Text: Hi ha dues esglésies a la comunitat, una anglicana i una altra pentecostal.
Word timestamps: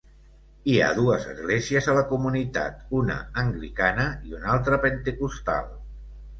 Hi 0.71 0.77
ha 0.79 0.87
dues 0.99 1.27
esglésies 1.33 1.89
a 1.93 1.95
la 1.99 2.03
comunitat, 2.13 2.81
una 3.03 3.19
anglicana 3.45 4.09
i 4.33 4.37
una 4.41 4.53
altra 4.57 4.83
pentecostal. 4.89 5.73